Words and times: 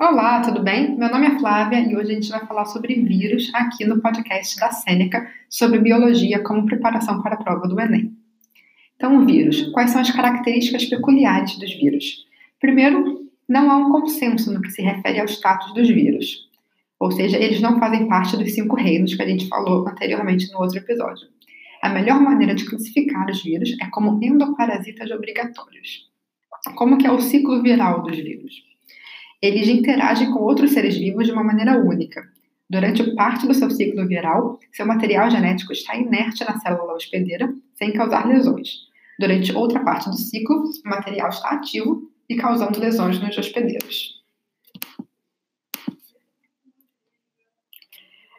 Olá, 0.00 0.40
tudo 0.42 0.62
bem? 0.62 0.96
Meu 0.96 1.10
nome 1.10 1.26
é 1.26 1.38
Flávia 1.40 1.80
e 1.80 1.96
hoje 1.96 2.12
a 2.12 2.14
gente 2.14 2.30
vai 2.30 2.46
falar 2.46 2.66
sobre 2.66 2.94
vírus 3.02 3.52
aqui 3.52 3.84
no 3.84 4.00
podcast 4.00 4.56
da 4.56 4.70
Sêneca 4.70 5.28
sobre 5.50 5.80
biologia 5.80 6.40
como 6.40 6.64
preparação 6.66 7.20
para 7.20 7.34
a 7.34 7.42
prova 7.42 7.66
do 7.66 7.80
Enem. 7.80 8.16
Então, 8.94 9.26
vírus. 9.26 9.60
Quais 9.72 9.90
são 9.90 10.00
as 10.00 10.08
características 10.12 10.84
peculiares 10.84 11.58
dos 11.58 11.74
vírus? 11.74 12.24
Primeiro, 12.60 13.28
não 13.48 13.72
há 13.72 13.76
um 13.76 13.90
consenso 13.90 14.54
no 14.54 14.62
que 14.62 14.70
se 14.70 14.82
refere 14.82 15.18
ao 15.18 15.26
status 15.26 15.74
dos 15.74 15.88
vírus. 15.88 16.48
Ou 17.00 17.10
seja, 17.10 17.36
eles 17.36 17.60
não 17.60 17.80
fazem 17.80 18.06
parte 18.06 18.36
dos 18.36 18.54
cinco 18.54 18.76
reinos 18.76 19.16
que 19.16 19.22
a 19.22 19.28
gente 19.28 19.48
falou 19.48 19.84
anteriormente 19.88 20.48
no 20.52 20.60
outro 20.60 20.78
episódio. 20.78 21.26
A 21.82 21.88
melhor 21.88 22.20
maneira 22.20 22.54
de 22.54 22.66
classificar 22.66 23.28
os 23.28 23.42
vírus 23.42 23.76
é 23.82 23.86
como 23.90 24.22
endoparasitas 24.22 25.10
obrigatórios. 25.10 26.08
Como 26.76 26.98
que 26.98 27.06
é 27.08 27.10
o 27.10 27.20
ciclo 27.20 27.60
viral 27.60 28.04
dos 28.04 28.16
vírus? 28.16 28.67
Eles 29.40 29.68
interagem 29.68 30.32
com 30.32 30.40
outros 30.40 30.72
seres 30.72 30.96
vivos 30.96 31.26
de 31.26 31.32
uma 31.32 31.44
maneira 31.44 31.78
única. 31.78 32.28
Durante 32.68 33.14
parte 33.14 33.46
do 33.46 33.54
seu 33.54 33.70
ciclo 33.70 34.06
viral, 34.06 34.58
seu 34.72 34.84
material 34.84 35.30
genético 35.30 35.72
está 35.72 35.96
inerte 35.96 36.44
na 36.44 36.58
célula 36.58 36.94
hospedeira, 36.94 37.52
sem 37.74 37.92
causar 37.92 38.26
lesões. 38.26 38.88
Durante 39.18 39.52
outra 39.52 39.80
parte 39.80 40.10
do 40.10 40.16
ciclo, 40.16 40.64
o 40.84 40.88
material 40.88 41.28
está 41.28 41.50
ativo 41.50 42.10
e 42.28 42.36
causando 42.36 42.78
lesões 42.78 43.20
nos 43.20 43.38
hospedeiros. 43.38 44.18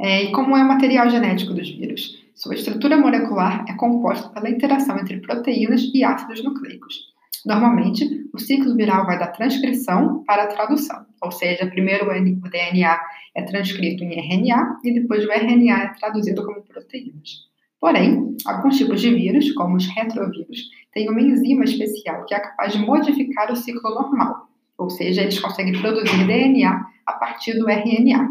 É, 0.00 0.24
e 0.24 0.32
como 0.32 0.56
é 0.56 0.62
o 0.62 0.68
material 0.68 1.08
genético 1.10 1.54
dos 1.54 1.70
vírus? 1.70 2.24
Sua 2.34 2.54
estrutura 2.54 2.96
molecular 2.96 3.64
é 3.68 3.74
composta 3.74 4.28
pela 4.30 4.50
interação 4.50 4.98
entre 4.98 5.20
proteínas 5.20 5.82
e 5.94 6.02
ácidos 6.02 6.42
nucleicos. 6.42 7.13
Normalmente, 7.44 8.04
o 8.32 8.38
ciclo 8.38 8.74
viral 8.74 9.04
vai 9.04 9.18
da 9.18 9.26
transcrição 9.26 10.24
para 10.24 10.44
a 10.44 10.46
tradução, 10.46 11.04
ou 11.22 11.30
seja, 11.30 11.66
primeiro 11.66 12.06
o 12.06 12.50
DNA 12.50 13.00
é 13.34 13.42
transcrito 13.42 14.02
em 14.02 14.18
RNA 14.18 14.78
e 14.82 14.94
depois 14.94 15.26
o 15.26 15.30
RNA 15.30 15.82
é 15.82 15.88
traduzido 15.88 16.44
como 16.44 16.62
proteínas. 16.62 17.44
Porém, 17.78 18.34
alguns 18.46 18.78
tipos 18.78 18.98
de 18.98 19.14
vírus, 19.14 19.52
como 19.52 19.76
os 19.76 19.86
retrovírus, 19.88 20.70
têm 20.90 21.10
uma 21.10 21.20
enzima 21.20 21.64
especial 21.64 22.24
que 22.24 22.34
é 22.34 22.40
capaz 22.40 22.72
de 22.72 22.78
modificar 22.78 23.52
o 23.52 23.56
ciclo 23.56 23.90
normal, 23.90 24.48
ou 24.78 24.88
seja, 24.88 25.20
eles 25.20 25.38
conseguem 25.38 25.78
produzir 25.78 26.26
DNA 26.26 26.86
a 27.04 27.12
partir 27.12 27.58
do 27.58 27.68
RNA. 27.68 28.30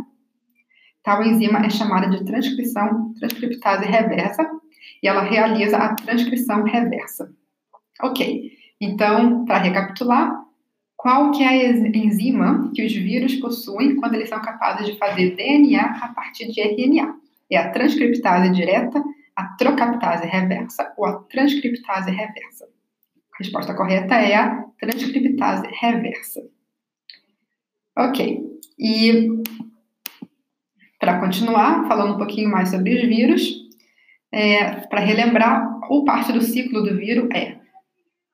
Tal 1.03 1.23
enzima 1.23 1.63
é 1.63 1.69
chamada 1.69 2.09
de 2.09 2.25
transcrição 2.25 3.13
transcriptase 3.19 3.85
reversa 3.85 4.49
e 5.03 5.07
ela 5.07 5.21
realiza 5.21 5.77
a 5.77 5.93
transcrição 5.93 6.63
reversa. 6.63 7.31
Ok, 8.01 8.52
então, 8.83 9.45
para 9.45 9.59
recapitular, 9.59 10.43
qual 10.97 11.31
que 11.31 11.43
é 11.43 11.47
a 11.47 11.71
enzima 11.97 12.71
que 12.73 12.85
os 12.85 12.93
vírus 12.93 13.35
possuem 13.35 13.95
quando 13.95 14.15
eles 14.15 14.29
são 14.29 14.41
capazes 14.41 14.87
de 14.87 14.97
fazer 14.97 15.35
DNA 15.35 15.81
a 15.81 16.07
partir 16.09 16.51
de 16.51 16.61
RNA? 16.61 17.15
É 17.51 17.57
a 17.57 17.71
transcriptase 17.71 18.51
direta, 18.51 19.03
a 19.35 19.43
trocaptase 19.57 20.25
reversa 20.25 20.93
ou 20.97 21.05
a 21.05 21.19
transcriptase 21.23 22.09
reversa? 22.11 22.65
A 23.33 23.37
resposta 23.37 23.73
correta 23.73 24.15
é 24.15 24.35
a 24.35 24.63
transcriptase 24.79 25.67
reversa. 25.79 26.41
Ok. 27.97 28.41
E 28.79 29.29
para 30.99 31.19
continuar, 31.19 31.87
falando 31.87 32.15
um 32.15 32.17
pouquinho 32.17 32.49
mais 32.49 32.69
sobre 32.69 32.95
os 32.95 33.01
vírus, 33.01 33.63
é, 34.31 34.87
para 34.87 35.01
relembrar, 35.01 35.79
ou 35.89 36.05
parte 36.05 36.31
do 36.31 36.41
ciclo 36.41 36.81
do 36.81 36.97
vírus 36.97 37.29
é 37.33 37.62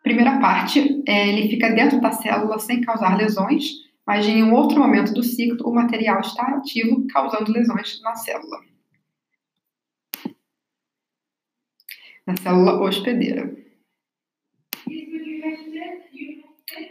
Primeira 0.03 0.39
parte, 0.39 1.03
é, 1.05 1.27
ele 1.29 1.49
fica 1.49 1.69
dentro 1.71 1.99
da 1.99 2.11
célula 2.11 2.57
sem 2.57 2.81
causar 2.81 3.17
lesões, 3.17 3.65
mas 4.07 4.25
em 4.27 4.41
um 4.43 4.53
outro 4.53 4.79
momento 4.79 5.13
do 5.13 5.21
ciclo, 5.21 5.69
o 5.69 5.75
material 5.75 6.21
está 6.21 6.43
ativo, 6.55 7.05
causando 7.07 7.51
lesões 7.51 8.01
na 8.01 8.15
célula. 8.15 8.59
Na 12.25 12.37
célula 12.37 12.81
hospedeira. 12.81 13.53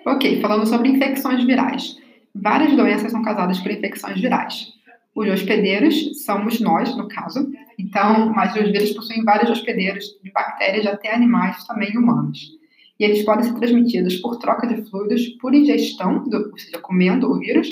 Ok, 0.05 0.41
falando 0.41 0.67
sobre 0.67 0.91
infecções 0.91 1.45
virais. 1.45 1.97
Várias 2.35 2.77
doenças 2.77 3.11
são 3.11 3.23
causadas 3.23 3.59
por 3.59 3.71
infecções 3.71 4.21
virais. 4.21 4.69
Os 5.15 5.29
hospedeiros 5.29 6.25
somos 6.25 6.61
nós, 6.61 6.95
no 6.97 7.09
caso, 7.09 7.51
então, 7.79 8.33
mas 8.33 8.55
os 8.55 8.71
vírus 8.71 8.93
possuem 8.93 9.25
vários 9.25 9.51
hospedeiros 9.51 10.05
de 10.23 10.31
bactérias 10.31 10.87
até 10.87 11.15
animais, 11.15 11.67
também 11.67 11.97
humanos 11.97 12.58
e 12.99 13.05
eles 13.05 13.25
podem 13.25 13.45
ser 13.45 13.55
transmitidos 13.55 14.17
por 14.17 14.39
troca 14.39 14.67
de 14.67 14.83
fluidos, 14.89 15.29
por 15.41 15.55
ingestão, 15.55 16.25
do, 16.29 16.51
ou 16.51 16.59
seja, 16.59 16.79
comendo 16.79 17.31
o 17.31 17.39
vírus, 17.39 17.69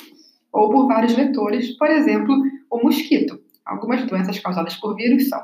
ou 0.53 0.70
por 0.70 0.87
vários 0.87 1.14
vetores, 1.14 1.76
por 1.76 1.91
exemplo, 1.91 2.34
o 2.70 2.82
mosquito. 2.82 3.41
Algumas 3.65 4.04
doenças 4.06 4.38
causadas 4.38 4.76
por 4.76 4.94
vírus 4.94 5.28
são 5.28 5.41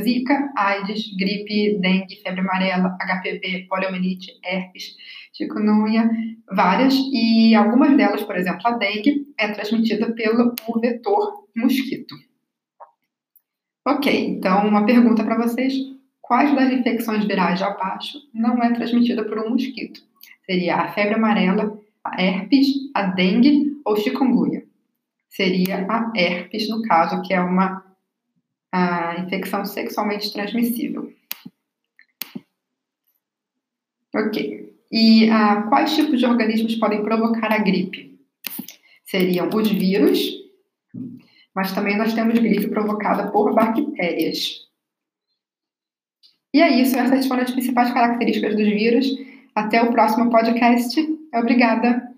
Zika, 0.00 0.50
AIDS, 0.56 1.14
gripe, 1.16 1.78
dengue, 1.78 2.16
febre 2.22 2.40
amarela, 2.40 2.96
HPV, 2.98 3.66
poliomielite, 3.68 4.32
herpes, 4.42 4.96
chikungunya, 5.34 6.10
várias, 6.50 6.94
e 7.12 7.54
algumas 7.54 7.94
delas, 7.96 8.22
por 8.22 8.36
exemplo, 8.36 8.62
a 8.64 8.72
dengue, 8.72 9.26
é 9.36 9.48
transmitida 9.48 10.12
pelo 10.14 10.54
vetor 10.80 11.46
mosquito. 11.54 12.14
Ok, 13.86 14.28
então 14.28 14.66
uma 14.66 14.86
pergunta 14.86 15.24
para 15.24 15.36
vocês 15.36 15.74
quais 16.32 16.54
das 16.54 16.72
infecções 16.72 17.26
virais 17.26 17.60
abaixo 17.60 18.18
não 18.32 18.62
é 18.62 18.72
transmitida 18.72 19.22
por 19.22 19.38
um 19.38 19.50
mosquito? 19.50 20.02
Seria 20.46 20.76
a 20.76 20.88
febre 20.88 21.16
amarela, 21.16 21.78
a 22.02 22.22
herpes, 22.22 22.68
a 22.94 23.02
dengue 23.02 23.78
ou 23.84 23.94
chikungunya? 23.98 24.64
Seria 25.28 25.86
a 25.86 26.10
herpes, 26.16 26.70
no 26.70 26.80
caso, 26.80 27.20
que 27.20 27.34
é 27.34 27.40
uma 27.42 27.84
infecção 29.18 29.66
sexualmente 29.66 30.32
transmissível. 30.32 31.12
Ok. 34.14 34.74
E 34.90 35.28
ah, 35.28 35.66
quais 35.68 35.94
tipos 35.94 36.18
de 36.18 36.24
organismos 36.24 36.76
podem 36.76 37.02
provocar 37.02 37.52
a 37.52 37.58
gripe? 37.58 38.18
Seriam 39.04 39.50
os 39.50 39.70
vírus, 39.70 40.18
mas 41.54 41.72
também 41.72 41.98
nós 41.98 42.14
temos 42.14 42.38
gripe 42.38 42.68
provocada 42.68 43.30
por 43.30 43.54
bactérias. 43.54 44.61
E 46.54 46.60
é 46.60 46.80
isso, 46.80 46.98
essas 46.98 47.26
foram 47.26 47.42
as 47.42 47.50
principais 47.50 47.90
características 47.92 48.54
dos 48.56 48.68
vírus. 48.68 49.06
Até 49.54 49.82
o 49.82 49.90
próximo 49.90 50.30
podcast. 50.30 51.00
Obrigada. 51.34 52.11